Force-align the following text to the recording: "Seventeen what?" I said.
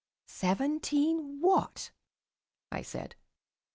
"Seventeen 0.25 1.37
what?" 1.41 1.91
I 2.71 2.81
said. 2.81 3.15